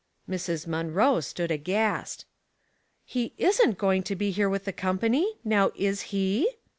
[0.27, 0.65] Mrs.
[0.65, 2.25] Munroe stood aghast."
[3.05, 5.37] He is7it going to be here with the company?
[5.45, 6.47] Now, is he?''